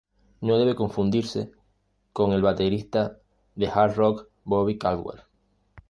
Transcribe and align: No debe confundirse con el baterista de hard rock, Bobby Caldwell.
No 0.41 0.57
debe 0.57 0.73
confundirse 0.73 1.51
con 2.11 2.31
el 2.31 2.41
baterista 2.41 3.19
de 3.53 3.67
hard 3.67 3.93
rock, 3.97 4.29
Bobby 4.45 4.79
Caldwell. 4.79 5.21